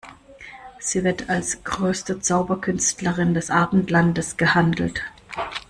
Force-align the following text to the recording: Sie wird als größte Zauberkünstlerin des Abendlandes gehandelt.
Sie 0.79 1.03
wird 1.03 1.29
als 1.29 1.63
größte 1.63 2.19
Zauberkünstlerin 2.19 3.35
des 3.35 3.51
Abendlandes 3.51 4.35
gehandelt. 4.35 5.03